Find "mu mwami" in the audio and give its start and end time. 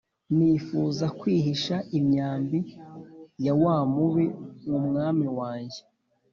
4.67-5.27